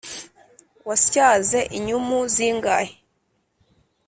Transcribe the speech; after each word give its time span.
wasyaze 0.87 1.59
inyumu 1.77 2.17
zingahe 2.33 2.93